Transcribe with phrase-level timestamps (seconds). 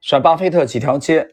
[0.00, 1.28] 甩巴菲特几条街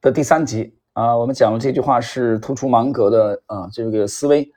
[0.00, 4.48] 的第三集啊，我们讲的这句话是突出芒格的啊这个思维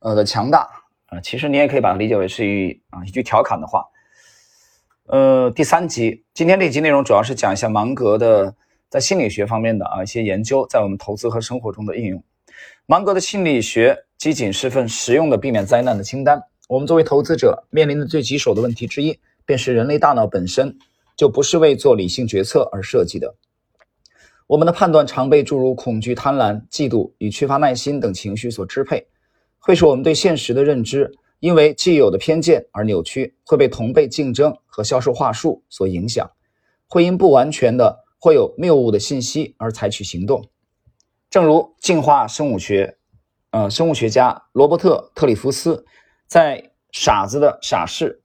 [0.00, 0.68] 呃的强大
[1.06, 3.84] 啊，其实你也可以把它理解为是一啊一句调侃的话。
[5.06, 8.52] 呃，第三集今天这集内容主要是讲一下芒格的
[8.90, 12.20] 在心理学方面的啊一些研究，在我们投资和生活中的应用。
[12.86, 16.42] 芒格的心理学集锦是份实用的避免灾难的清单。
[16.68, 19.16] 我们作为投资者面临的最棘手的问题之一，
[19.46, 20.76] 便是人类大脑本身。
[21.18, 23.34] 就不是为做理性决策而设计的。
[24.46, 29.04] 我们的判断常被诸如恐惧、贪婪、嫉妒与缺乏耐心等情绪所支配，
[29.58, 36.30] 会使我们对现实的认知因为既有的偏见而扭曲，会被同辈竞争和销售话术所影响，
[36.86, 40.48] 会因不完全的或有谬误的信息而采取行动。
[41.28, 42.96] 正如进化生物学，
[43.50, 45.84] 呃，生物学家罗伯特·特里夫斯
[46.26, 48.22] 在《傻子的傻事》。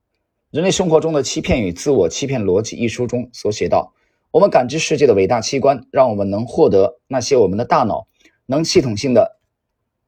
[0.53, 3.91] 人类生活中的欺骗与自我欺骗逻辑一书中所写道
[4.30, 8.05] ：“我们感知世界的伟大器官，让我们能获得那些我们的大脑
[8.45, 9.39] 能系统性的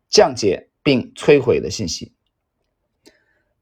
[0.08, 2.14] 降解并摧毁的信息。”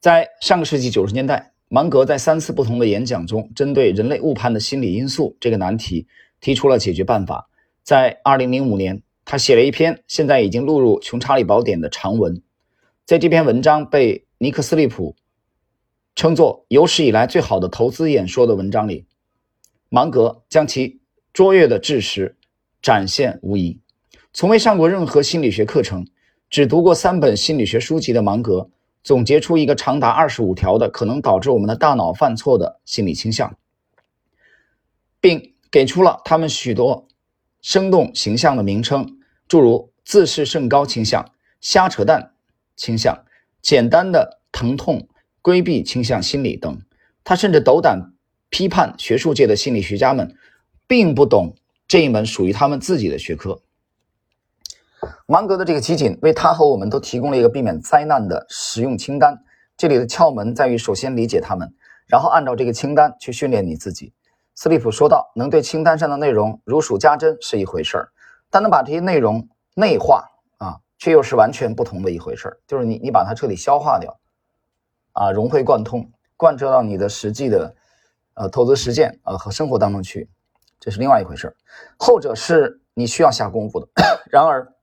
[0.01, 6.05] 在上个世纪九十年代，芒格在三次不同的演讲中，针对人类误判的心理因素这个难题
[6.41, 7.49] 提出了解决办法。
[7.81, 12.41] 在二零零五年，他写了一篇现在已经录入《穷查理宝典》的长文，
[13.05, 15.15] 在这篇文章被尼克斯利普。
[16.15, 19.05] 称作有史以来最好的投资演说的文章里，
[19.89, 21.01] 芒格将其
[21.33, 22.37] 卓越的知识
[22.81, 23.79] 展现无疑。
[24.31, 26.05] 从未上过任何心理学课程，
[26.49, 28.69] 只读过三本心理学书籍的芒格，
[29.03, 33.57] 总结出一个长达二十五条的可能导致我们的大脑犯错的心理倾向，
[35.19, 37.07] 并给出了他们许多
[37.61, 42.33] 生动形象的名称，诸如自视甚高倾向、瞎扯淡
[42.75, 43.25] 倾向、
[43.63, 45.07] 简单的疼痛。
[45.43, 46.81] 规避倾向心理等，
[47.23, 48.13] 他甚至斗胆
[48.49, 50.35] 批判学术界的心理学家们
[50.87, 51.53] 并不懂
[51.87, 53.61] 这一门属于他们自己的学科。
[55.27, 59.43] 芒格的这个集锦为他和我们都提供了一个避免灾难的实用清单。
[59.75, 61.73] 这里的窍门在于，首先理解他们，
[62.07, 64.13] 然后按照这个清单去训练你自己。
[64.55, 68.09] 斯利普说道：“能对清单上的内容如数家珍是一回事儿，
[68.49, 70.23] 但能把这些内容内化
[70.57, 72.59] 啊，却又是完全不同的一回事儿。
[72.65, 74.17] 就是你，你把它彻底消化掉。”
[75.13, 77.75] 啊，融会贯通，贯彻到你的实际的，
[78.33, 80.29] 呃，投资实践啊和生活当中去，
[80.79, 81.55] 这是另外一回事
[81.97, 83.87] 后者是你需要下功夫的，
[84.29, 84.73] 然而，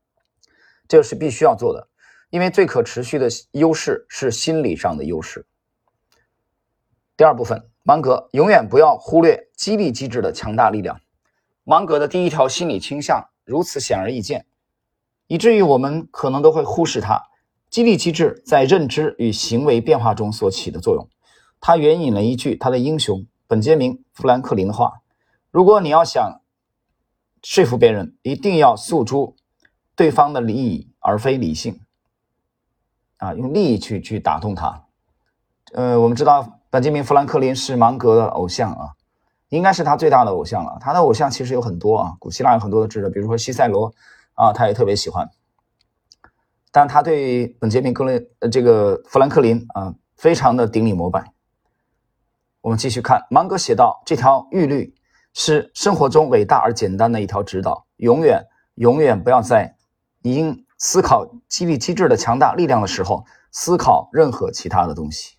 [0.88, 1.88] 这是必须要做的，
[2.30, 5.46] 因为最可持续的优势是心理上的优势。
[7.16, 11.00] 第二部分，芒格永远不要忽略激励机制的强大力量。
[11.64, 14.46] 芒格的第一条心理倾向如此显而易见，
[15.26, 17.20] 以至于我们可能都会忽视它。
[17.70, 21.08] 激励机制在认知与行为变化中所起的作用。
[21.60, 25.02] 他援引了一句他的英雄本杰明·富兰克林的话
[25.52, 26.40] ：“如果你要想
[27.42, 29.36] 说服别人，一定要诉诸
[29.94, 31.80] 对方的利益，而非理性。
[33.18, 34.84] 啊，用利益去去打动他。
[35.72, 38.90] 呃，我们知道本杰明·富兰克林是芒格的偶像啊，
[39.50, 40.78] 应该是他最大的偶像了。
[40.80, 43.92] 他的偶像其实有很多啊，古希腊有很多的智者，比如说西塞罗
[44.34, 45.30] 啊，他也特别喜欢。”
[46.72, 51.32] 但他对本杰明·格雷呃这个富兰克林啊，非常的顶礼膜拜。
[52.60, 54.94] 我们继续看，芒格写道：“这条玉律
[55.34, 58.44] 是生活中伟大而简单的一条指导，永远
[58.76, 59.76] 永远不要在
[60.22, 65.38] 你应思考激励机制的强大力量的时候，思考任何其他的东西。”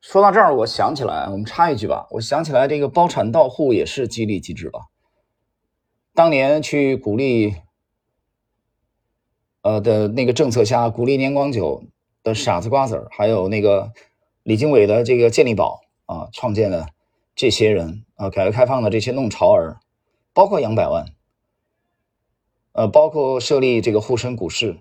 [0.00, 4.82] 说到这儿，我想起来，我们插一句吧，我想起来这个包产到户也是激励机制吧，
[6.14, 7.56] 当年去鼓励。
[9.66, 11.82] 呃的那个政策下，鼓励年广久
[12.22, 13.92] 的傻子瓜子儿，还有那个
[14.44, 16.90] 李经纬的这个健力宝啊，创建的
[17.34, 19.80] 这些人啊，改革开放的这些弄潮儿，
[20.32, 21.06] 包括杨百万，
[22.74, 24.78] 呃，包括设立这个沪深股市，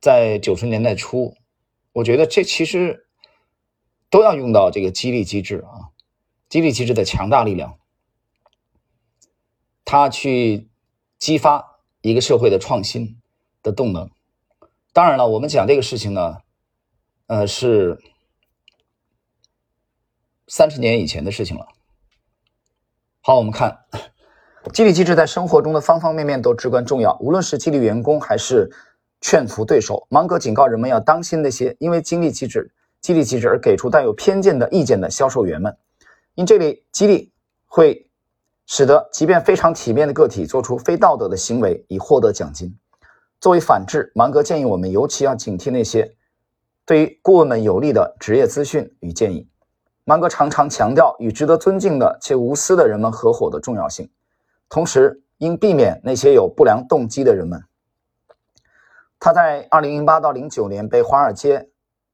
[0.00, 1.36] 在九十年代初，
[1.92, 3.06] 我觉得这其实
[4.10, 5.94] 都要用到这个激励机制啊，
[6.48, 7.78] 激励机制的强大力量，
[9.84, 10.68] 它去
[11.20, 13.17] 激发一个社会的创新。
[13.68, 14.10] 的动能，
[14.94, 16.38] 当然了，我们讲这个事情呢，
[17.26, 17.98] 呃，是
[20.46, 21.66] 三十年以前的事情了。
[23.20, 23.78] 好，我们看
[24.72, 28.70] 激励机制在生活中的方方面面都至关重要，无论是激励员工还是
[29.20, 30.06] 劝服对手。
[30.08, 32.72] 芒格警告人们要当心那些因为激励机制、
[33.02, 35.76] 激励机制而给出带有偏见的意见的销售员们，
[36.34, 37.30] 因这里激励
[37.66, 38.10] 会
[38.66, 42.74] 使得即便非常体面的个体做出非道德的行为以获得奖金。
[43.40, 46.16] 作为反制，芒格建议我们尤其要警惕那些
[46.84, 49.48] 对于顾问们有利的职业资讯与建议。
[50.04, 54.10] 芒格常常强调与值得尊敬的且无私的人们合伙的重要性，
[54.68, 57.62] 同时应避免那些有不良动机的人们。
[59.20, 61.68] 他在2008到09年被华尔街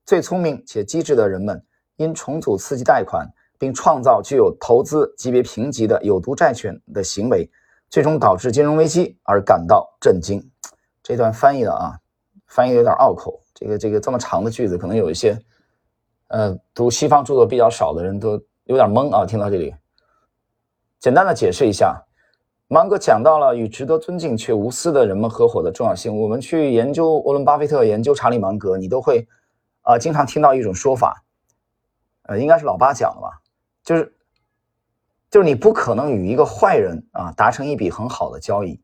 [0.04, 1.64] 最聪明且机智的人们
[1.96, 3.26] 因重组刺激贷款
[3.58, 7.50] 并创造具有投资级别评级的有毒债券的行为，
[7.88, 10.50] 最终导致金融危机而感到震惊。
[11.04, 12.00] 这段翻译的啊，
[12.48, 13.38] 翻译的有点拗口。
[13.54, 15.38] 这个这个这么长的句子，可能有一些，
[16.28, 19.26] 呃，读西方著作比较少的人都有点懵啊。
[19.26, 19.74] 听到这里，
[20.98, 22.02] 简单的解释一下，
[22.68, 26.18] 芒格讲到了与值得尊敬却无私的人们合伙的重要性。
[26.18, 29.28] 我们去研究沃伦·巴菲特，研究查理·芒格，你都会
[29.82, 31.22] 啊经常听到一种说法，
[32.22, 33.42] 呃，应该是老八讲的吧，
[33.84, 34.16] 就是
[35.30, 38.80] 就是你不可能与一个坏人啊达成一笔很好的交易，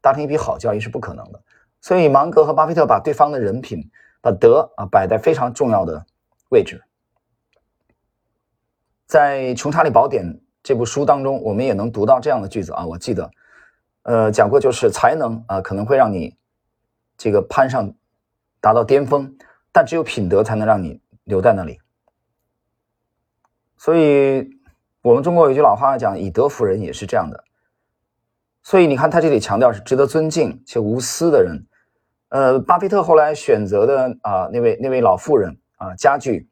[0.00, 1.40] 达成一笔好交易是不可能的。
[1.88, 3.90] 所以芒格和巴菲特把对方的人品。
[4.20, 6.04] 把德啊摆在非常重要的
[6.48, 6.82] 位置，
[9.06, 10.24] 在《穷查理宝典》
[10.60, 12.84] 这部书当中，我们也能读到这样的句子啊。
[12.84, 13.30] 我记得，
[14.02, 16.36] 呃，讲过就是才能啊可能会让你
[17.16, 17.94] 这个攀上
[18.60, 19.32] 达到巅峰，
[19.70, 21.78] 但只有品德才能让你留在那里。
[23.76, 24.50] 所以，
[25.00, 27.44] 我们中国有句老话讲“以德服人”，也是这样的。
[28.64, 31.67] 所以你看，他这里强调是值得尊敬且无私的人。
[32.30, 36.46] 呃，巴菲特后来选择的啊，那位那位老妇人啊，家具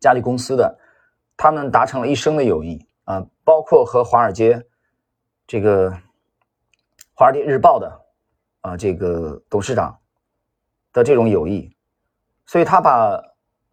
[0.00, 0.78] 家具公司的，
[1.36, 4.64] 他们达成了一生的友谊啊，包括和华尔街
[5.46, 5.90] 这个
[7.12, 8.00] 《华尔街日报》的
[8.62, 9.98] 啊这个董事长
[10.94, 11.70] 的这种友谊，
[12.46, 13.22] 所以他把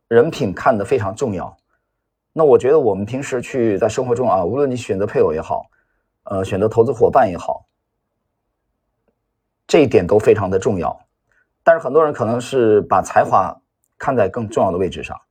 [0.10, 1.56] 人品看得非常重要。
[2.34, 5.68] 那我觉得我们平时去在生活中啊，无论你选择配偶也好，
[6.24, 7.66] 呃，选择投资伙伴也好，
[9.66, 11.00] 这一点都非常的重要。
[11.64, 13.62] 但是很多人可能是把才华
[13.98, 15.22] 看在更重要的位置上，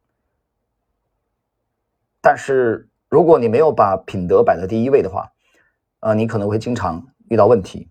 [2.23, 5.31] 但是如果你没有把品德摆在第一位的话，
[6.01, 7.91] 呃，你可能会经常遇到问题。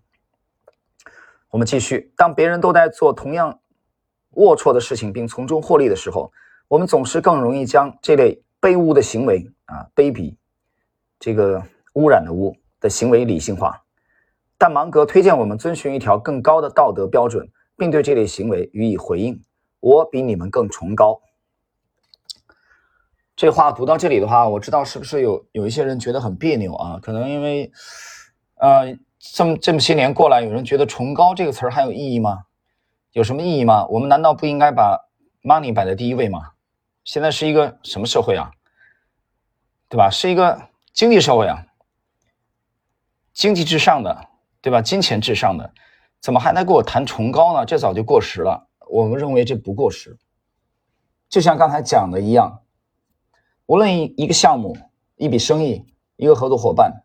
[1.50, 3.60] 我们继续，当别人都在做同样
[4.32, 6.32] 龌龊的事情并从中获利的时候，
[6.66, 10.34] 我们总是更容易将这类卑污的行为啊，卑鄙，
[11.20, 11.62] 这个
[11.92, 13.84] 污染的污的行为理性化。
[14.58, 17.48] 但芒格推荐我们遵循一条更高的道德标准。
[17.82, 19.42] 并对这类行为予以回应。
[19.80, 21.20] 我比你们更崇高。
[23.34, 27.00] 这话读到这里的话，我知道是不是有有一些人觉得很别扭啊？
[27.02, 27.72] 可能因为，
[28.54, 32.44] 呃，这么这么些年过来，有人觉得“崇高”这个词儿还有意义吗？
[33.10, 33.84] 有什么意义吗？
[33.88, 34.96] 我们难道不应该把
[35.42, 36.52] money 摆在第一位吗？
[37.02, 38.52] 现在是一个什么社会啊？
[39.88, 40.08] 对吧？
[40.08, 41.66] 是一个经济社会啊，
[43.32, 44.28] 经济至上的，
[44.60, 44.80] 对吧？
[44.80, 45.74] 金钱至上的。
[46.22, 47.66] 怎么还在跟我谈崇高呢？
[47.66, 48.68] 这早就过时了。
[48.88, 50.16] 我们认为这不过时。
[51.28, 52.62] 就像刚才讲的一样，
[53.66, 54.76] 无论一一个项目、
[55.16, 55.84] 一笔生意、
[56.14, 57.02] 一个合作伙伴，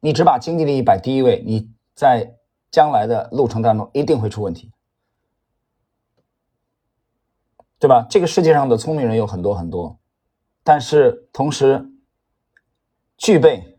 [0.00, 2.36] 你只把经济利益摆第一位，你在
[2.70, 4.72] 将来的路程当中一定会出问题，
[7.78, 8.06] 对吧？
[8.08, 9.98] 这个世界上的聪明人有很多很多，
[10.62, 11.86] 但是同时
[13.18, 13.76] 具备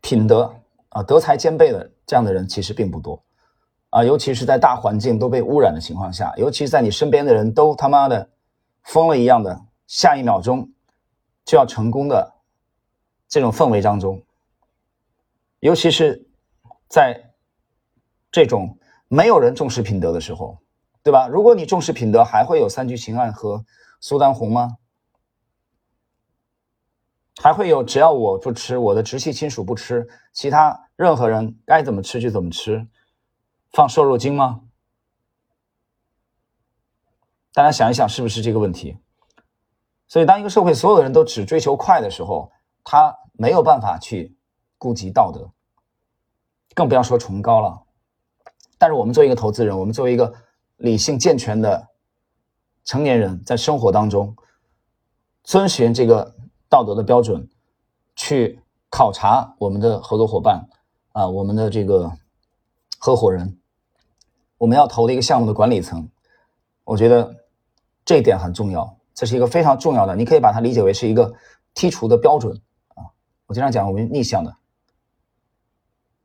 [0.00, 0.62] 品德。
[0.96, 3.22] 啊，德才兼备的这样的人其实并不多，
[3.90, 8.30] 啊，尤其是在大环境都被污染的情况下，尤其是在你身边的人都他妈的
[8.82, 10.66] 疯了一样的，下一秒钟
[11.44, 12.32] 就要成功的
[13.28, 14.22] 这种氛围当中，
[15.60, 16.26] 尤其是
[16.88, 17.34] 在
[18.32, 18.78] 这种
[19.08, 20.56] 没有人重视品德的时候，
[21.02, 21.28] 对吧？
[21.28, 23.62] 如果你重视品德，还会有三聚氰胺和
[24.00, 24.78] 苏丹红吗？
[27.42, 32.88] 还会有只要我不吃，我的直系亲属不吃，其他任何人该怎么吃就怎么吃，
[33.70, 34.62] 放瘦肉精吗？
[37.52, 38.98] 大家想一想，是不是这个问题？
[40.08, 42.50] 所以，当一个社会所有的人都只追求快的时候，
[42.82, 44.36] 他没有办法去
[44.78, 45.52] 顾及道德，
[46.74, 47.82] 更不要说崇高了。
[48.78, 50.32] 但是，我们作为一个投资人，我们作为一个
[50.76, 51.88] 理性健全的
[52.84, 54.36] 成年人，在生活当中
[55.42, 56.34] 遵循这个。
[56.68, 57.48] 道德的标准，
[58.16, 58.60] 去
[58.90, 60.68] 考察我们的合作伙伴
[61.16, 62.12] 啊，我们的这个
[62.98, 63.58] 合伙人，
[64.58, 66.06] 我们要投的一个项目的管理层，
[66.84, 67.34] 我觉得
[68.04, 71.34] 这一点很重要，这是一个非常重要的，你可以把它理解为是一个
[71.74, 72.54] 剔除的标准
[72.88, 73.08] 啊。
[73.46, 74.54] 我经常讲我们逆向的，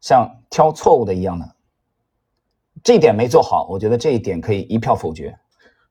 [0.01, 1.55] 像挑错误的一样的，
[2.83, 5.39] 这一点没做好，我觉得这一点可以一票否决，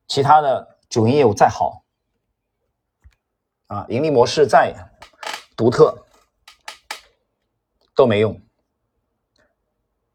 [0.07, 1.83] 其他的主营业务再好。
[3.65, 4.75] 啊，盈利模式再
[5.57, 6.05] 独特
[7.95, 8.39] 都没用。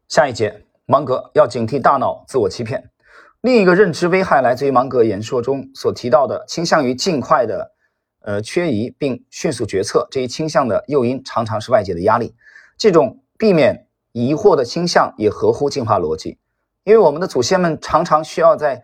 [0.07, 2.89] 下一节，芒格要警惕大脑自我欺骗。
[3.41, 7.73] 另一个认知危害来自于芒格演说中所提到的倾向于尽快的
[8.21, 12.33] 呃缺疑并迅速决策这一倾向的诱因，常常是外界的压力。
[12.77, 16.39] 这种避免疑惑的倾向也合乎进化逻辑，
[16.85, 18.83] 因为我们的祖先们常常需要在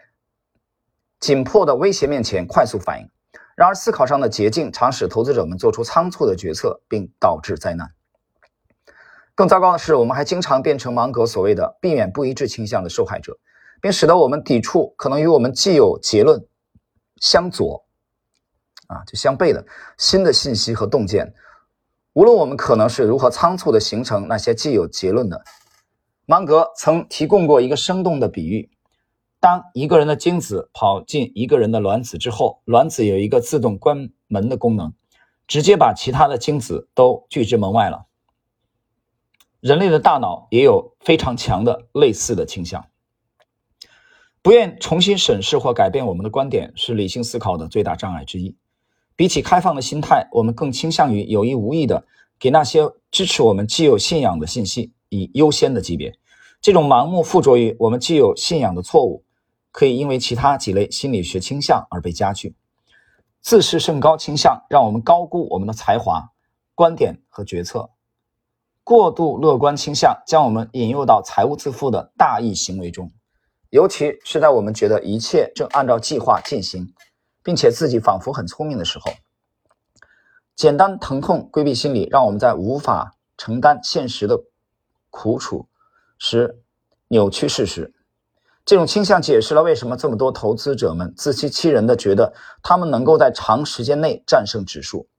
[1.21, 3.09] 紧迫的威胁面前快速反应。
[3.55, 7.91] 然而，思考上的捷径常使投资者们做出仓促的决策，并导致灾难。
[9.35, 13.37] 更糟糕的是，我们还经常变成芒格所谓的避免不一致倾向的受害者，
[13.81, 16.45] 并使得我们抵触可能与我们既有结论
[17.17, 17.83] 相左
[18.87, 19.65] 啊，就相悖的
[19.97, 21.33] 新的信息和洞见。
[22.13, 25.43] 无论我们可能是如何仓促地形成那些既有结论的，
[26.27, 28.69] 芒格曾提供过一个生动的比喻：
[29.39, 34.93] 当一个人的精子跑进一个人的卵子之后，卵子有一个自动关门的功能，
[35.47, 38.05] 直接把其他的精子都拒之门外了。
[39.63, 42.85] 人类的大脑也有非常强的类似的倾向，
[44.41, 48.57] 不愿重新审视或改变我们的观点是理性思考的最大障碍之一。
[49.15, 52.05] 比起开放的心态，我们更倾向于有意无意的
[52.37, 56.13] 给那些支持我们既有信仰的信息以优先的级别。
[56.59, 59.23] 这种盲目附着于我们既有信仰的错误，
[59.71, 62.53] 可以因为其他几类心理学倾向而被加剧。
[63.39, 66.31] 自视甚高倾向让我们高估我们的才华、
[66.75, 67.89] 观点和决策；
[68.83, 73.11] 过度乐观倾向将我们引诱到财务自负的大意行为中，
[73.69, 76.93] 尤其是在我们觉得一切正按照计划进行。
[77.45, 79.11] 并且自己仿佛很聪明的时候，
[80.55, 84.39] 简单疼痛规避心理让我们在无法承担现实的
[85.09, 85.67] 苦楚
[86.17, 86.63] 时
[87.09, 87.93] 扭曲事实。
[88.63, 95.09] 这种倾向解释了为什么这么多投资者们自欺欺人的觉得他们能够在长时间内战胜指数，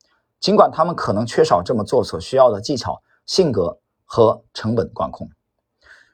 [0.40, 5.30] 尽管他们可能缺少这么做所需要的技巧、性格和成本管控。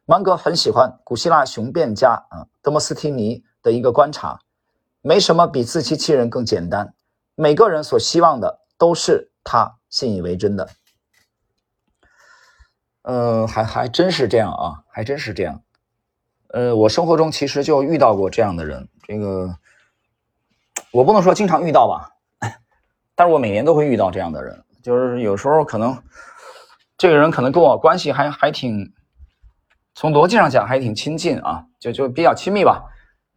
[0.05, 4.41] 芒格很喜欢古希腊雄辩家啊德莫斯提尼的一个观察。
[5.03, 6.95] 没什么比自欺欺人更简单。
[7.35, 10.69] 每个人所希望的都是他信以为真的。
[13.03, 15.63] 呃，还还真是这样啊，还真是这样。
[16.49, 18.89] 呃，我生活中其实就遇到过这样的人。
[19.05, 19.57] 这个
[20.93, 22.11] 我不能说经常遇到吧，
[23.15, 24.63] 但是我每年都会遇到这样的人。
[24.83, 25.97] 就是有时候可能
[27.01, 28.93] 这个人可能跟我关系还还挺，
[29.95, 32.85] 从逻辑上讲还挺亲近啊，就就比较亲密吧。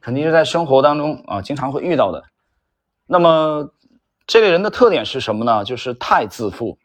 [0.01, 2.25] 肯定是在生活当中啊，经常会遇到的。
[3.07, 3.73] 那么
[4.27, 5.63] 这类人的特点是什么呢？
[5.63, 6.77] 就是太自负，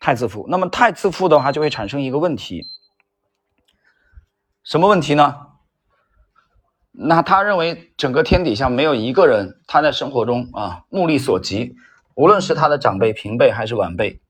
[0.00, 0.44] 太自负。
[0.48, 2.64] 那么太自负的话，就会产生一个问题，
[4.64, 5.36] 什么问题呢？
[6.90, 11.76] 那他认为整个天底下没有一个人，他在生活中啊目力所及，
[12.16, 14.20] 无论是他的长辈、平辈还是晚辈，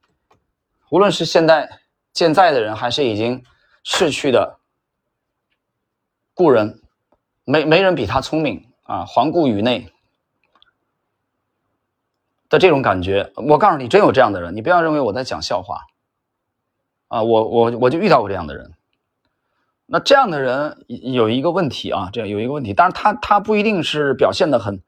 [0.94, 1.80] 无论是现在
[2.12, 3.42] 健在的人，还是已经
[3.82, 4.60] 逝去的
[6.34, 6.80] 故人。
[7.42, 9.04] 没没人比他聪明啊！
[9.04, 9.92] 环顾宇内
[12.48, 14.54] 的这种感觉，我告诉你，真有这样的人。
[14.54, 15.80] 你不要认为我在讲笑话
[17.08, 17.24] 啊！
[17.24, 18.70] 我我我就遇到过这样的人。
[19.86, 24.80] 那这样的人有一个问题啊，这样有一个问题，当然他他不一定是表现的很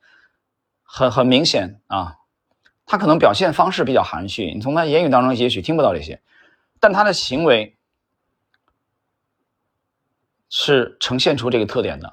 [0.84, 2.14] 很很明显啊，
[2.86, 6.22] 他可能表现方式比较含蓄，你从他言语当中也许听不到这些，
[6.78, 7.76] 但他的行为
[10.48, 12.12] 是呈现出这个特点的。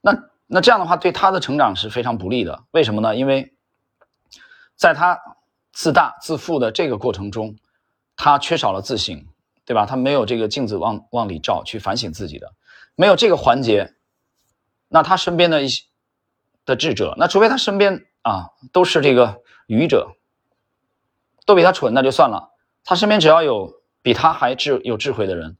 [0.00, 2.64] 那那这样的话，对他的成长是非常不利的。
[2.70, 3.14] 为什么呢？
[3.14, 3.54] 因为
[4.76, 5.20] 在他
[5.72, 7.56] 自大自负的这个过程中，
[8.16, 9.26] 他缺少了自省，
[9.66, 9.84] 对吧？
[9.84, 12.54] 他没有这个镜子往往里照，去反省自己的，
[12.94, 13.92] 没有这个环节，
[14.88, 15.84] 那他身边的一些
[16.64, 20.12] 的智者，那除非他身边啊都是这个愚者，
[21.46, 22.50] 都比他蠢，那就算了。
[22.84, 25.56] 他身边只要有比他还智有智慧的人，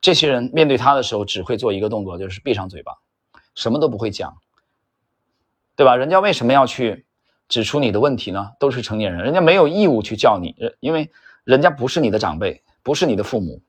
[0.00, 2.92] 这些人面对他的时候，只会做一个动作，就是闭上嘴巴。
[3.54, 4.36] 什么都不会讲，
[5.74, 5.96] 对吧？
[5.96, 7.06] 人家为什么要去
[7.48, 8.52] 指出你的问题呢？
[8.60, 11.10] 都是成年人，人家没有义务去叫你，因为
[11.44, 13.60] 人家不是你的长辈，不是你的父母。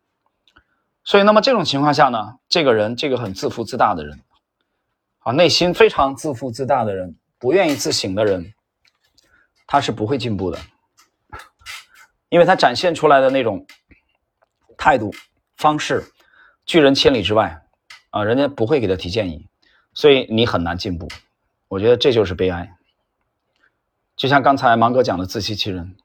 [1.03, 4.19] 所以，那么这种情况下呢，这个人，这个很自负自大的人，
[5.19, 8.53] 啊，内心非常自负自大的人，不愿意自省的人，
[9.65, 10.59] 他是不会进步的，
[12.27, 13.65] 因为他展现出来的那种
[14.77, 15.11] 态度
[15.55, 16.03] 方式，
[16.65, 17.63] 拒人千里之外，
[18.09, 19.47] 啊，人家不会给他提建议。
[19.93, 21.07] 所以你很难进步，
[21.67, 22.75] 我觉得这就是悲哀。
[24.15, 25.95] 就像刚才芒哥讲的自欺欺人，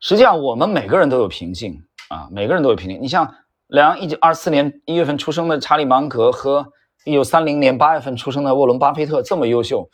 [0.00, 3.02] 实际上我们每个人都有瓶颈啊，每个人都有瓶颈。
[3.02, 3.34] 你像
[3.66, 6.72] 两一九二四年一月份出生的查理芒格和
[7.04, 9.88] 一九三零年八月份出生的沃伦巴菲特这么优秀，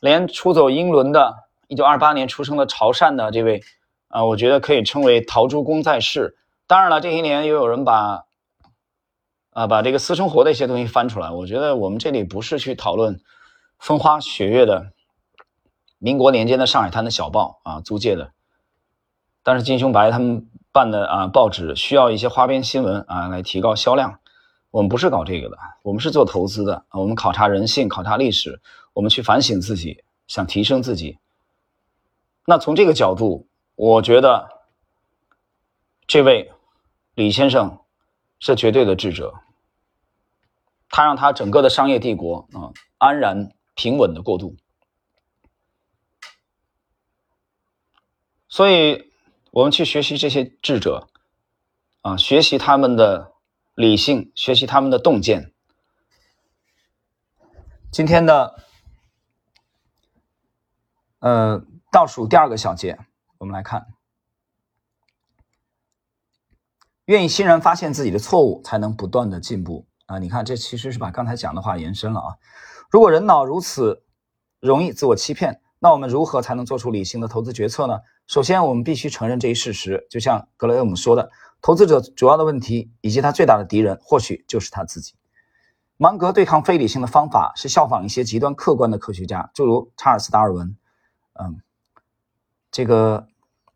[0.00, 1.34] 连出走英伦的
[1.68, 3.62] 一九二八年出生的潮汕的这位
[4.08, 6.36] 啊，我觉得可以称为陶朱公在世。
[6.66, 8.24] 当然了，这些年也有人把。
[9.56, 11.30] 啊，把这个私生活的一些东西翻出来。
[11.30, 13.20] 我觉得我们这里不是去讨论
[13.78, 14.90] 风花雪月的
[16.00, 18.32] 民国年间的上海滩的小报啊，租界的。
[19.44, 24.18] 但是金雄白他们办的啊报纸需要一些花边新闻啊来提高销量。
[24.74, 26.84] 我们不是搞这个的，我们是做投资的。
[26.90, 28.60] 我们考察人性，考察历史，
[28.92, 31.16] 我们去反省自己，想提升自己。
[32.44, 34.48] 那从这个角度，我觉得
[36.08, 36.50] 这位
[37.14, 37.78] 李先生
[38.40, 39.32] 是绝对的智者。
[40.88, 44.56] 他让他整个的商业帝国啊安然平稳的过渡，
[48.48, 49.08] 所以
[49.52, 51.06] 我们去学习这些智者
[52.00, 53.33] 啊，学习他们的
[53.74, 55.52] 理性，学习他们的洞见。
[57.90, 58.62] 今天的
[61.18, 62.98] 呃倒数第二个小节，
[63.38, 63.86] 我们来看：
[67.06, 69.86] 愿意欣然发现自己的错误，才能不断的进步。
[70.06, 72.36] 啊，你看，这其实是把刚才讲的话延伸了啊。
[72.90, 74.04] 如果人脑如此
[74.60, 78.00] 容易自我欺骗，那我们如何才能做出理性的投资决策呢？
[78.26, 81.30] 首先，我们必须承认这一事实，就像格雷厄姆说的，
[81.64, 85.14] 投资者主要的问题以及他最大的敌人，或许就是他自己。
[85.96, 90.76] 芒格对抗非理性的方法是效仿一些极端客观的科学家，诸如查尔斯·达尔文，
[91.40, 91.62] 嗯，
[92.70, 93.28] 这个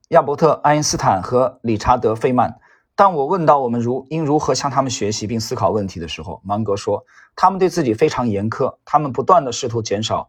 [0.08, 2.60] 亚伯特·爱因斯坦和理查德·费曼。
[2.94, 10.28] 当我问到我们如应如何向他们学习并思考问题的时候，芒格说：“他们对自己非常严苛，他们不断的试图减少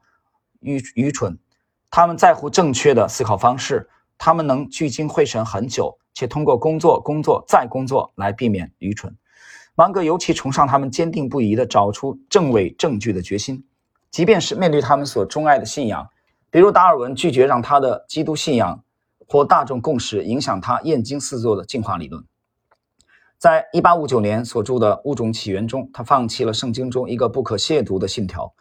[0.62, 1.38] 愚愚蠢，
[1.92, 9.16] 他们在乎正确的思考方式，他们能聚精会神很久，且通过工作、工作再工作来避免愚蠢。”
[9.76, 13.64] 芒格尤其崇尚他们坚定不移地找出证伪证据的决心，
[14.12, 16.10] 即便是面对他们所钟爱的信仰，
[16.52, 18.84] 比如达尔文拒绝让他的基督信仰
[19.26, 22.22] 或大众共识影响他厌惊四座的进化理论。
[23.38, 28.54] 在一八五九年所著的《物种起源》中，他放弃了圣经中一个不可亵渎的信条。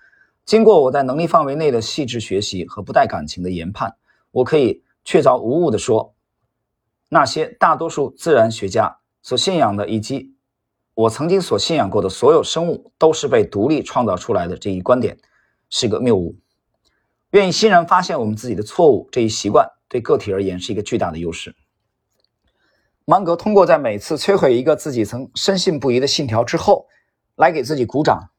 [0.47, 3.97] 经过我在能力范围内的细致学习和不带感情的研判，
[4.31, 6.15] 我可以确凿无误地说，
[7.09, 10.35] 那些大多数自然学家所信仰的，以及
[10.95, 15.19] 我曾经所信仰过的所有生物都是被独立创造出来的这一观点
[15.71, 16.37] 是个谬误。
[17.31, 21.55] 愿意欣然发现我们自己的错误这一习惯，对个体而言是一个巨大的优势。
[23.05, 26.87] 芒格通过在每次摧毁一个自己曾深信不疑的信条之后，
[27.37, 28.31] 来给自己鼓掌，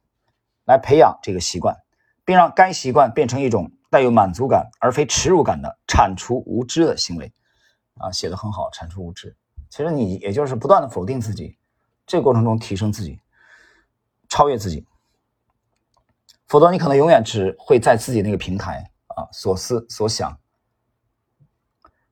[0.66, 1.76] 来培养这个习惯，
[2.26, 7.32] 并让该习惯变成一种带有满足感而非耻辱感的铲除无知的行为。
[8.00, 9.36] 啊，写的很好，产出物质。
[9.70, 11.58] 其实你也就是不断的否定自己，
[12.08, 13.20] 这个过程中提升自己，
[14.28, 14.86] 超越自己。
[16.48, 20.40] 否则你可能永远只会在自己那个平台啊所思所想。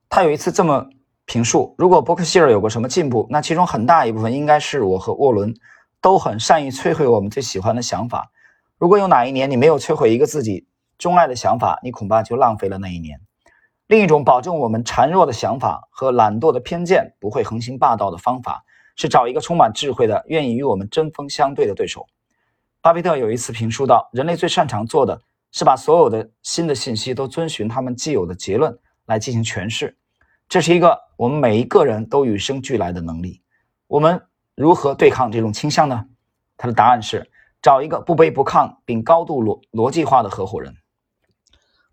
[0.08, 0.88] 他有一次这么。
[1.30, 5.54] 评述：如果伯克希尔有过什么进步，那其中很大一部分应该是我和沃伦
[6.00, 8.32] 都很善于摧毁我们最喜欢的想法。
[8.78, 13.20] 如果有哪一年你没有摧毁一个自己钟爱的想法，你恐怕就浪费了那一年。
[13.88, 18.62] 另一种保证我们孱弱的想法和懒惰的偏见不会横行霸道的方法，
[18.96, 22.06] 是找一个充满智慧的、愿意与我们针锋相对的对手。
[22.82, 25.18] 巴菲特有一次评述道：“人类最擅长做的
[25.52, 29.96] 是把所有的新的信息都遵循他们既有的结论来进行诠释。”
[30.50, 33.40] 这是一个我们每一个人都与生俱来的能力。
[33.86, 34.22] 我们
[34.54, 36.04] 如何对抗这种倾向呢？
[36.58, 37.26] 他的答案是
[37.62, 40.74] 找一个不卑不亢并高度逻逻辑化的合伙人。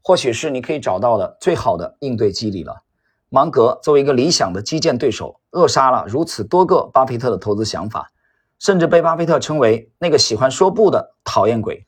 [0.07, 2.83] 或许是你可以找到的最好的应对机理了。
[3.29, 8.11] 芒格作为一个理想的基建对手，扼杀了如此多个巴菲特的投资想法，
[8.59, 11.87] 甚至被巴菲特称为那个喜欢说不的讨厌鬼。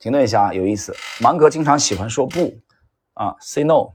[0.00, 0.92] 停顿一下啊，有意思。
[1.20, 2.52] 芒格经常喜欢说不
[3.12, 3.92] 啊，say no。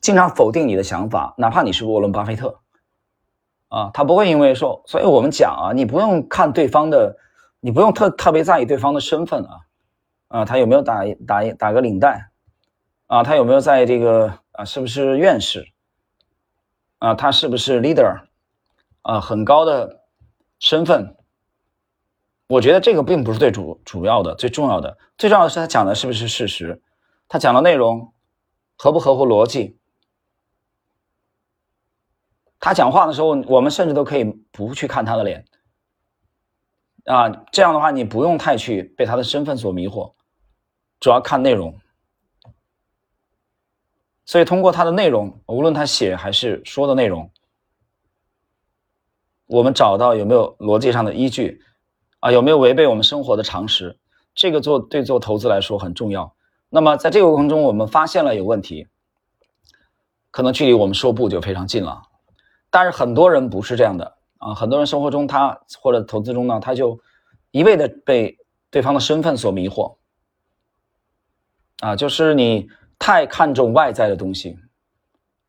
[0.00, 2.58] 经常否定你的想法，哪怕你是沃伦·巴菲特，
[3.68, 7.14] 啊，他不会因为说，所以我们讲啊，你不用看对方的，
[7.60, 9.60] 你不用特特别在意对方的身份啊，
[10.32, 12.30] 啊，他有没有打打打个领带，
[13.06, 15.66] 啊，他有没有在这个啊，是不是院士，
[17.00, 18.22] 啊，他是不是 leader，
[19.02, 20.00] 啊，很高的
[20.58, 21.14] 身份，
[22.46, 26.80] 我觉得这个并不是最主主要的，最重要的，最重要的是他讲的是不是事实，
[27.28, 28.14] 他讲的内容
[28.78, 29.78] 合不合乎逻辑。
[32.58, 35.44] 他讲话的时候，我们甚至都可以不去看他的脸，
[37.04, 40.14] 啊，这样的话你不用太去被他的身份所迷惑，
[41.02, 41.76] 主要看内容。
[44.24, 47.28] 所以通过他的内容，无论他写还是说的内容，
[49.46, 51.60] 我们找到有没有逻辑上的依据，
[52.20, 53.98] 啊，有没有违背我们生活的常识，
[54.32, 56.32] 这个做对做投资来说很重要。
[56.68, 58.86] 那么在这个过程中，我们发现了有问题，
[60.30, 62.00] 可能距离我们说不就非常近了。
[62.70, 67.00] 但是很多人不是这样的啊，很多人生活中他或者投资中呢，他就
[67.50, 68.38] 一味的被
[68.70, 69.96] 对方的身份所迷惑，
[71.82, 74.56] 啊，就是你太看重外在的东西，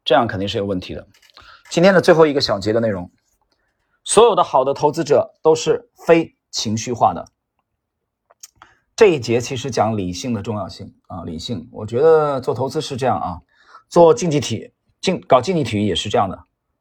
[0.04, 1.08] 这样肯定是有问题的。
[1.70, 3.12] 今天的最后一个小节的内容，
[4.04, 7.24] 所有的好的投资者都是非情绪化的。
[8.96, 13.40] 这一节其实讲理性的重要性啊，理性，我觉得做投资是这样啊，
[13.88, 16.36] 做竞技体竞搞竞技体育也是这样的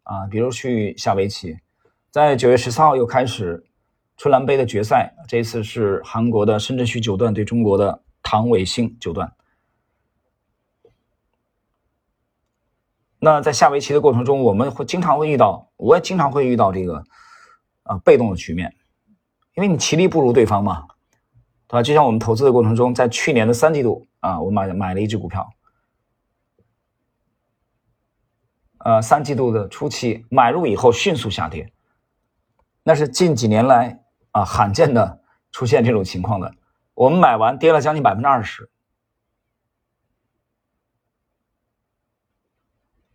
[0.05, 1.55] 啊，比如去下围棋。
[2.11, 3.63] 在九月十三号又开始
[4.17, 9.31] 春兰杯的决赛，这一次是韩国的深圳旭九段对中国的唐伟星九段。
[13.25, 17.05] 那在下围棋的过程中，我们会经常会遇到，我也经常会遇到这个
[17.85, 18.75] 啊被动的局面，
[19.55, 20.89] 因为你棋力不如对方嘛，
[21.69, 21.83] 对吧？
[21.85, 25.49] 就像我们投资的过程中，在去年的三季度啊，我买买了一只股票，
[28.79, 31.73] 呃，三季度的初期买入以后迅速下跌。
[32.83, 35.21] 那是近几年来啊罕见的
[35.53, 36.53] 出现这种情况的。
[36.95, 38.69] 我们买完跌了将近百分之二十，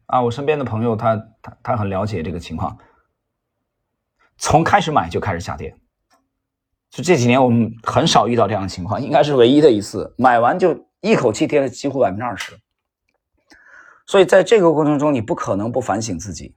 [0.08, 2.78] 啊，我身边的朋友他他他很了解这个情况，
[4.38, 5.78] 从开始买就开始下跌，
[6.90, 12.60] 就这几年我们很少遇到这样的情况，应该是唯一的一次，买完就一口气跌了几乎百分之二十。
[14.06, 16.56] 所以在这个过程中，你不可能不反省自己。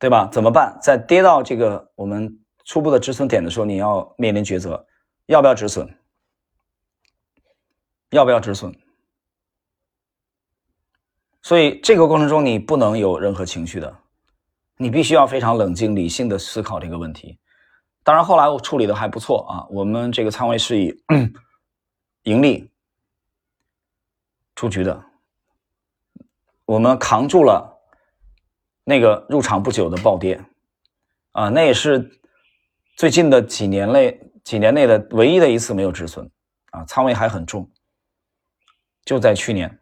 [0.00, 0.28] 对吧？
[0.30, 0.78] 怎么办？
[0.80, 4.86] 在跌到这个我们初步的止损点的时候，你要面临抉择，
[5.26, 5.98] 要不要止损？
[8.10, 8.72] 要不要止损？
[11.42, 13.96] 所以这个过程中你不能有任何情绪的，
[14.76, 17.38] 你必须要非常冷静理性的思考这个问题。
[18.02, 20.94] 当然后来我处理的还不错啊，我们这个仓位是以
[22.22, 22.70] 盈利
[24.54, 25.04] 出局的，
[26.64, 27.76] 我们扛住了。
[28.90, 30.42] 那个入场不久的暴跌，
[31.32, 32.10] 啊，那也是
[32.96, 36.30] 最近的几年内几年内的唯一的一次没有止损，
[36.70, 37.70] 啊，仓位还很重，
[39.04, 39.78] 就在去年，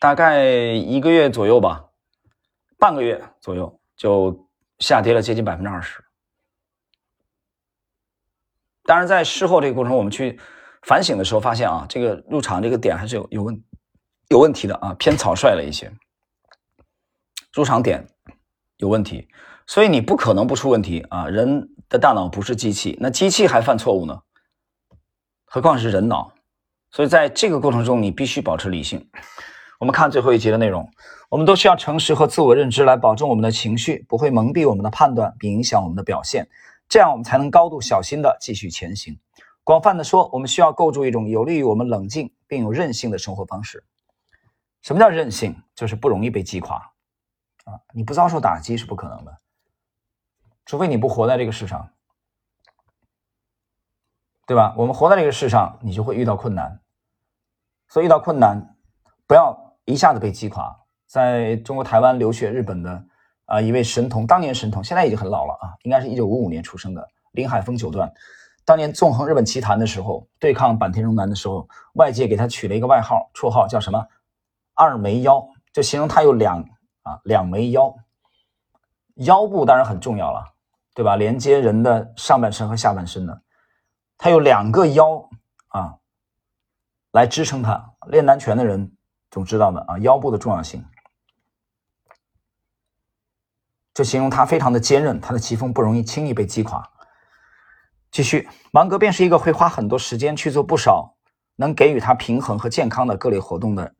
[0.00, 1.84] 大概一个月左右吧，
[2.78, 6.02] 半个月左右就下跌了接近百分之二十。
[8.84, 10.40] 当然，在事后这个过程，我们去
[10.82, 13.62] 反省的时候，发现啊，这个入场这个点还是有有问
[14.30, 15.92] 有问题的啊，偏草率了一些。
[17.52, 18.06] 入场点
[18.78, 19.28] 有问题，
[19.66, 21.26] 所以你不可能不出问题啊！
[21.26, 24.22] 人的大脑不是机器，那机器还犯错误呢，
[25.44, 26.32] 何况是人脑？
[26.90, 29.06] 所以在这个过程中，你必须保持理性。
[29.80, 30.92] 我们看最后一节的内容，
[31.30, 36.46] 我们都需要诚实和自我认知来保证我们的情绪不会蒙蔽我们的判断，并影响我们的表现，
[36.86, 39.18] 这样我们才能高度小心的继续前行。
[39.64, 43.82] 广泛的说，我们需要构筑一种有利于我们冷静并有韧性的生活方式。
[44.82, 45.56] 什么叫韧性？
[45.74, 46.76] 就是不容易被击垮。
[47.64, 49.38] 啊，你不遭受打击是不可能的，
[50.66, 51.88] 除非你不活在这个世上，
[54.46, 54.74] 对吧？
[54.76, 56.80] 我们活在这个世上，你就会遇到困难，
[57.88, 58.76] 所以遇到困难，
[59.26, 60.74] 不要一下子被击垮。
[61.06, 63.04] 在中国台湾留学日本的
[63.46, 68.12] 啊一位神童，当年神童，现在已经很老了啊，应该是一九五五年出生的林海峰九段，
[68.64, 74.06] 当年纵横日本棋坛的时候，对抗坂田荣男的时候，外界给他取了一个外号，绰号叫什么？
[74.74, 76.64] 二眉腰，就形容他有两。
[77.02, 77.94] 啊，两眉腰，
[79.14, 80.44] 腰部当然很重要了，
[80.94, 81.16] 对吧？
[81.16, 83.40] 连接人的上半身和下半身的，
[84.18, 85.30] 他有两个腰
[85.68, 85.96] 啊，
[87.12, 87.94] 来支撑他。
[88.08, 88.92] 练南拳的人
[89.30, 90.84] 总知道的啊，腰部的重要性，
[93.94, 96.90] 就形容它非常的坚韧，它的棋风不容易轻易被击垮。
[98.10, 101.14] 继续，芒格便是一个会花很多时间去做不少
[101.54, 103.94] 能给予他平衡和健康的各类活动的。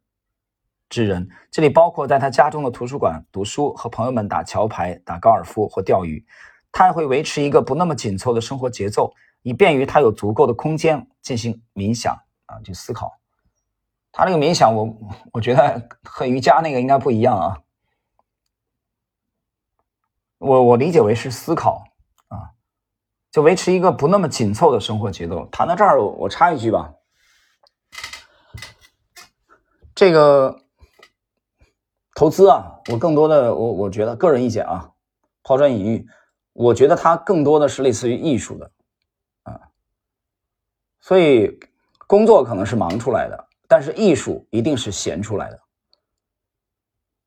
[0.88, 6.26] 之人，这里包括在他家中的图书馆读书，和朋友们打桥牌、打高尔夫或钓鱼。
[6.72, 9.12] 他还会维持一个不那么紧凑的生活节奏，
[9.42, 12.16] 以便于他有足够的空间进行冥想
[12.46, 13.19] 啊，去思考。
[14.12, 14.96] 他那个冥想，我
[15.32, 17.58] 我觉得和瑜伽那个应该不一样啊。
[20.38, 21.84] 我我理解为是思考
[22.28, 22.50] 啊，
[23.30, 25.46] 就维持一个不那么紧凑的生活节奏。
[25.46, 26.92] 谈到这儿，我插一句吧，
[29.94, 30.58] 这个。
[32.16, 34.92] 投资啊，我更多的我我觉得个人意见啊，
[35.42, 36.06] 抛砖引玉，
[36.52, 38.70] 我觉得它更多的是类似于艺术的
[39.44, 39.58] 啊，
[41.00, 41.58] 所以
[42.06, 45.60] 工作可能是忙出来的，但是艺术一定是闲出来的，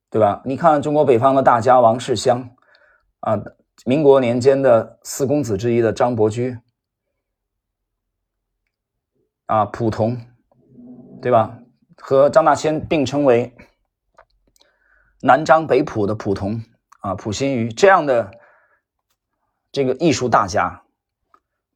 [0.10, 0.42] 对吧？
[0.44, 2.50] 你看中国北方的大家王世襄
[3.22, 3.42] 啊，
[3.86, 6.60] 民国年间的四公子之一的张伯驹
[9.46, 10.20] 啊，蒲桐，
[11.22, 11.58] 对吧？
[11.96, 13.56] 和张大千并称为。
[15.26, 16.62] 南张北浦的普同
[17.00, 18.30] 啊、溥心畬这样的
[19.72, 20.84] 这个艺术大家，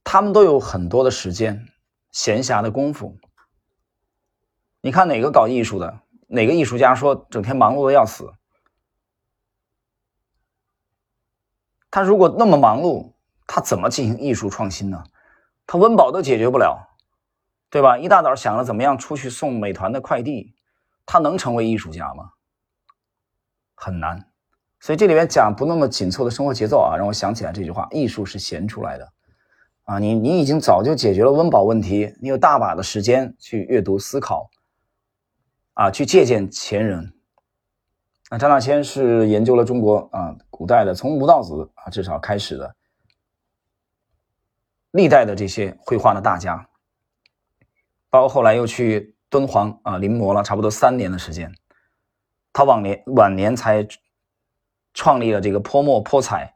[0.04, 1.66] 他们都有很多的时间、
[2.12, 3.18] 闲暇的功夫。
[4.82, 8.32] 你看哪个搞艺术的，哪个艺术家说整天忙碌的要死？
[11.90, 13.14] 他如果那么忙碌，
[13.48, 15.04] 他怎么进行艺术创新呢？
[15.66, 16.96] 他温饱都解决不了，
[17.70, 17.98] 对吧？
[17.98, 20.54] 一大早想着怎么样出去送美团的快递，
[21.06, 22.32] 他能成为艺术家吗？
[23.74, 24.30] 很难。
[24.80, 29.12] 所以这里面讲不那么紧凑的生活节奏啊，让我想起来这句话：艺术是闲出来的
[29.86, 29.98] 啊！
[29.98, 34.50] 你你已经早就解决了温饱问题，你有大把的时间去阅读、思考
[35.78, 37.14] 啊，去借鉴前人。
[38.32, 42.76] 那张大千是研究了中国啊古代的，从吴道子啊至少开始的
[44.92, 46.68] 历代的这些绘画的大家，
[48.10, 51.54] 包括后来又去敦煌啊临摹了差不多三年的时间，
[52.52, 53.88] 他晚年晚年才。
[54.94, 56.56] 创立了这个泼墨泼彩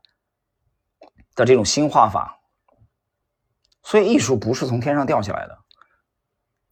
[1.35, 2.39] 的这种新画法，
[3.83, 5.59] 所以艺术不是从天上掉下来的。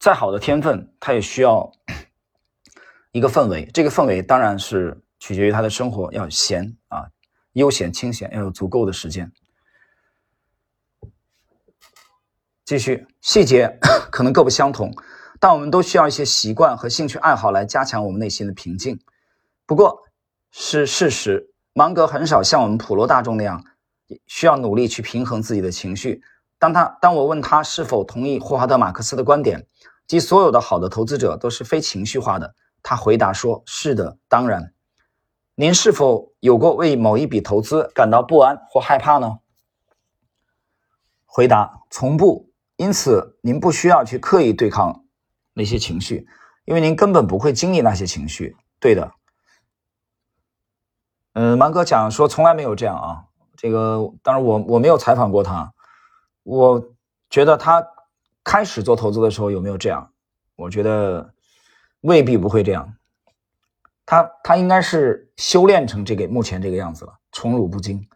[0.00, 1.70] 再好的天分，它也需要
[3.12, 3.68] 一个氛围。
[3.72, 7.08] 这个氛围当然是取决于他的生活要闲啊，
[7.52, 9.30] 悠闲清闲，要有足够的时间。
[12.64, 13.78] 继续，细节
[14.12, 14.94] 可能各不相同，
[15.40, 19.00] 但我们都需要一些习惯和兴趣爱好来加强我们内心的平静。
[19.66, 20.02] 不过，
[20.52, 21.48] 是事实。
[21.72, 23.64] 芒格很少像我们普罗大众那样
[24.26, 26.20] 需要努力去平衡自己的情绪。
[26.58, 29.64] 当他当我问他是否同意霍华德·马克思的观点，
[30.06, 34.72] 即所有的好的投资者都是非情绪化的，他回答说：“是的，当然。”
[35.54, 39.40] 您是否有过为某一笔投资感到不安或害怕呢？
[41.26, 42.50] 回答：从不。
[42.76, 45.04] 因此，您不需要去刻意对抗
[45.52, 46.26] 那些情绪，
[46.64, 48.56] 因为您根本不会经历那些情绪。
[48.78, 49.12] 对的。
[51.34, 53.24] 嗯，芒哥讲说从来没有这样啊。
[53.54, 55.74] 这个当然我我没有采访过他，
[56.42, 56.82] 我
[57.28, 57.86] 觉得他
[58.42, 60.10] 开始做投资的时候有没有这样？
[60.56, 61.34] 我觉得
[62.00, 62.96] 未必不会这样。
[64.06, 68.08] 他他应该是修炼成这个目前这个样子了，宠辱不惊。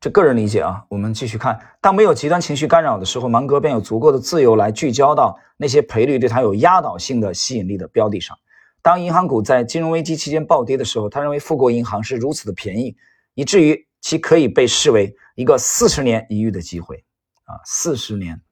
[0.00, 0.84] 这个人理解啊。
[0.88, 8.38] 我们继续看，当没有极端情绪干扰的时候，芒格便有足够的自由来聚焦到那些赔率对他有压倒性的吸引力的标的上。
[8.82, 12.96] 当银行股在金融危机期间暴跌的时候，他认为富国银行是如此的便宜，
[13.32, 17.02] 以至于其可以被视为一个四十年一遇的机会
[17.44, 17.58] 啊！
[17.64, 18.42] 四十年，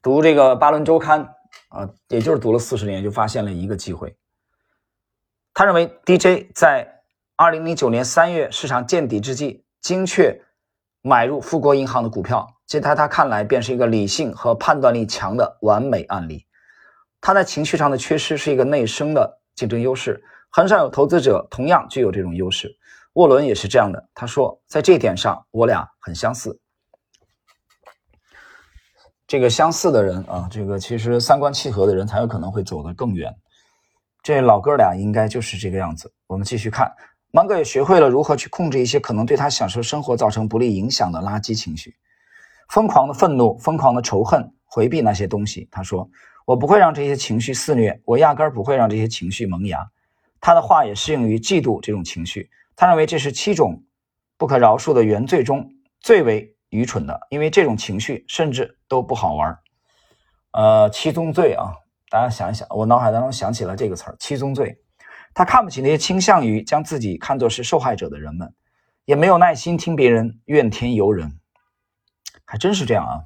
[0.00, 1.24] 读这个《巴伦周刊》
[1.70, 4.14] 啊，也就是读了四十年，就发现了一个机会。
[5.54, 7.02] 他认为 DJ 在
[7.36, 10.40] 二零零九年三月市场见底之际，精确
[11.02, 16.46] 买入富国银行的股票，这在他看来便是一个理性和判断力强的完美案例。
[17.20, 22.76] 他在情绪上的缺失是一个内生的竞争优势，很少有投资者同样具有这种优势。
[23.14, 24.08] 沃伦也是这样的。
[24.14, 26.58] 他说，在这一点上，我俩很相似。
[29.30, 33.32] 这个相似的人啊，这个其实三观契合的人才有可能会走得更远。
[34.24, 36.12] 这老哥俩应该就是这个样子。
[36.26, 36.92] 我们继续看，
[37.30, 41.94] 芒格也学会了如何去控制一些可能对他享受生活造成不利影响的垃圾情绪，
[42.70, 45.68] 疯狂的愤怒，疯狂的仇恨，回避那些东西。
[45.70, 46.10] 他说。
[46.46, 49.88] 我不会让这些情绪肆虐，我压根儿不会让这些情绪萌芽。
[50.40, 52.50] 他的话也适用于嫉妒这种情绪。
[52.74, 53.84] 他认为这是七种
[54.36, 59.58] 不可饶恕的原罪中最为愚蠢的，因为这种情绪甚至都不好玩。
[60.52, 61.70] 呃，七宗罪啊，
[62.08, 64.76] 大家想一想，我脑海当中想起了这个词儿“七宗罪”。
[65.32, 68.52] 他看不起那些倾向于将自己看作是受害者的人们，
[69.04, 71.38] 也没有耐心听别人怨天尤人。
[72.44, 73.22] 还真是这样啊。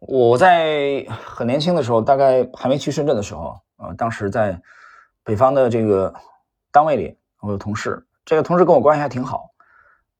[0.00, 4.58] 我在很年轻的时候，大概还没去深圳的时候，呃，当时在
[5.22, 6.14] 北方的这个
[6.70, 9.50] 单位里，我有同事，这个同事跟我关系还挺好，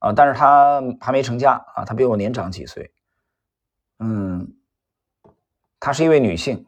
[0.05, 2.93] 啊，但是他还没成家啊，他比我年长几岁，
[3.99, 4.55] 嗯，
[5.81, 6.67] 她是一位女性，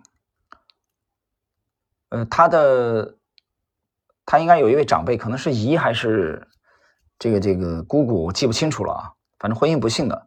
[2.08, 3.18] 呃，她的
[4.24, 6.48] 她应该有一位长辈，可能是姨还是
[7.18, 10.26] 这个这个姑姑，我记不清楚了啊，反正婚姻不幸的，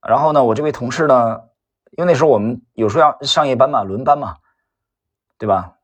[0.00, 1.42] 然后呢，我这位同事呢。
[1.94, 4.38] 因为那时候我们有时候要上夜班嘛，轮班嘛，
[5.36, 5.76] 对吧？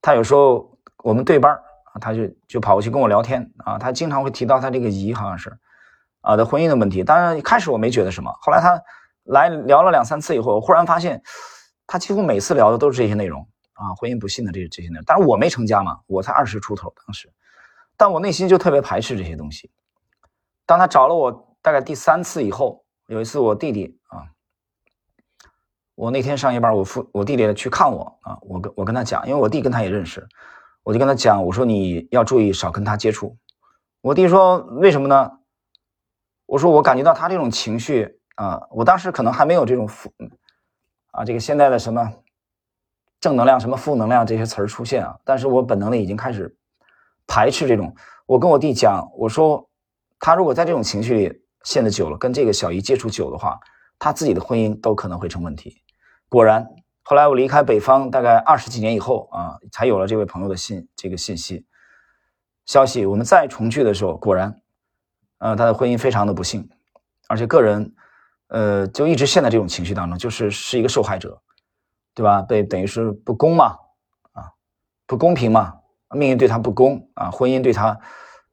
[0.00, 1.60] 他有时候我们对班，
[2.00, 3.78] 他就就跑过去跟我聊天啊。
[3.78, 5.56] 他经常会提到他这个姨好像是
[6.20, 7.02] 啊的婚姻的问题。
[7.04, 8.80] 当然一开始我没觉得什么，后来他
[9.24, 11.22] 来聊了两三次以后，我忽然发现
[11.86, 15.04] 他几乎每次聊的都是这些内容啊，婚姻不幸的这这些内容。
[15.06, 17.32] 但是我没成家嘛，我才二十出头当时，
[17.96, 19.70] 但我内心就特别排斥这些东西。
[20.66, 24.28] 当他找了我大概第三次以后，有一次我弟弟啊。
[25.96, 30.26] 我那天上夜班，我父我弟弟去看我啊，我跟我跟他讲，因为我弟跟他也认识，
[30.84, 33.36] 我就跟他讲，我说你要注意少跟他接触。
[34.02, 35.32] 我弟说为什么呢？
[36.46, 40.12] 我说我感觉到他这种情绪啊，我当时可能还没有这种负
[41.10, 42.12] 啊，这个现在的什么
[43.18, 46.54] 正能量、什么负能量这些词儿出现啊，但是我本能的已经开始
[47.26, 47.96] 排斥这种。
[48.26, 49.66] 我跟我弟讲，我说
[50.20, 53.58] 他如果在这种情绪里陷得久了，跟这个小姨接触久的话，
[53.98, 55.82] 他自己的婚姻都可能会成问题。
[56.28, 56.68] 果然，
[57.04, 61.64] 后来我离开北方大概二十几年以后啊，才有了这位朋友的信这个信息
[62.66, 63.06] 消息。
[63.06, 64.60] 我们再重聚的时候，果然。
[65.38, 66.66] 呃，他的婚姻非常的不幸，
[67.28, 67.94] 而且个人，
[68.46, 71.42] 呃，就一直陷在这种情绪当中，就是是一个受害者，
[72.14, 72.40] 对吧？
[72.40, 73.76] 被等于是不公嘛，
[74.32, 74.52] 啊，
[75.06, 75.80] 不公平嘛，
[76.12, 78.00] 命运对他不公啊，婚姻对他，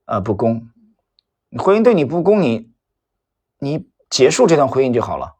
[0.05, 0.69] 呃，不公，
[1.57, 2.73] 婚姻对你不公，你，
[3.59, 5.35] 你结束这段婚姻就好了，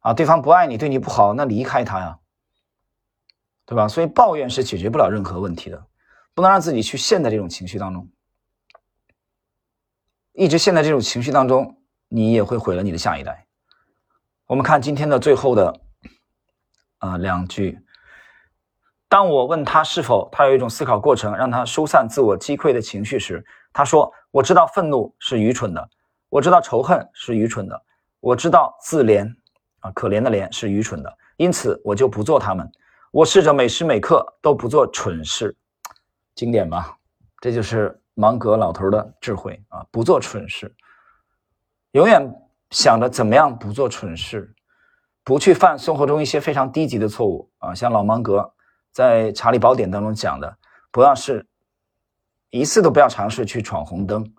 [0.00, 2.18] 啊，对方不爱你，对你不好，那离开他呀，
[3.64, 3.88] 对吧？
[3.88, 5.86] 所以抱怨是解决不了任何问题的，
[6.34, 8.08] 不能让自己去陷在这种情绪当中。
[10.32, 11.76] 一直陷在这种情绪当中，
[12.08, 13.46] 你也会毁了你的下一代。
[14.46, 15.80] 我们看今天的最后的
[16.98, 17.78] 啊两句。
[19.08, 25.86] 当我问他是否他有一种思考过程，让他疏散自我击溃的情绪时，他说：“我知道愤怒是愚蠢的，
[26.30, 27.82] 我知道仇恨是愚蠢的，
[28.20, 29.30] 我知道自怜
[29.80, 32.72] 啊可怜的怜是愚蠢的，因此我就不做他们。
[33.12, 35.56] 我试着每时每刻都不做蠢事。”
[36.34, 36.98] 经典吧？
[37.40, 37.96] 这就是。
[38.14, 40.70] 芒格老头的智慧啊，不做蠢事，
[41.92, 42.22] 永远
[42.68, 44.54] 想着怎么样不做蠢事，
[45.24, 47.74] 不去犯生活中一些非常低级的错误啊。
[47.74, 48.52] 像老芒格
[48.92, 50.58] 在《查理宝典》当中讲的，
[50.90, 51.48] 不要是
[52.50, 54.30] 一次都不要尝试去闯红灯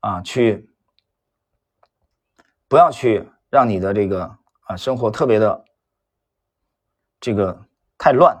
[0.00, 0.70] 啊，去
[2.68, 5.64] 不要去让你的这个啊生活特别的
[7.18, 7.58] 这个
[8.02, 8.36] 太乱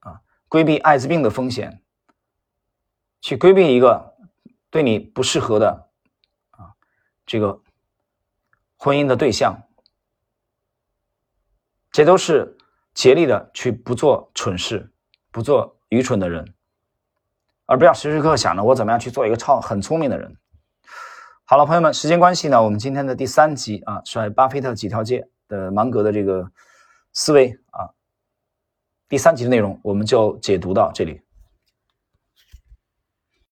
[0.00, 1.82] 啊，规避艾滋病的风险。
[3.22, 4.18] 去规避一个
[4.68, 5.88] 对你不适合的
[6.50, 6.76] 啊，
[7.24, 7.62] 这个
[8.76, 9.62] 婚姻的对象，
[11.90, 12.58] 这都是
[12.92, 14.92] 竭力的去不做蠢事，
[15.30, 16.52] 不做愚蠢的人，
[17.64, 20.36] 而不要时时刻刻想着我怎么样去做一个超很聪明的人。
[21.44, 26.52] 好了，朋友们，时间关系呢，我们今天的第三集啊，甩巴菲特几条街的芒格的这个
[27.14, 27.58] 思维，
[29.12, 31.20] 第三集的内容我们就解读到这里。